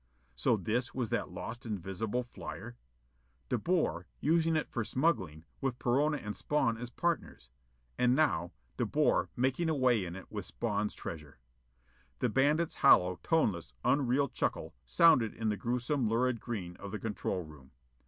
[0.35, 2.75] So this was that lost invisible flyer?
[3.49, 7.49] De Boer, using it for smuggling, with Perona and Spawn as partners.
[7.99, 11.37] And now, De Boer making away in it with Spawn's treasure!
[12.17, 17.43] The bandit's hollow, toneless, unreal chuckle sounded in the gruesome lurid green of the control
[17.43, 17.69] room.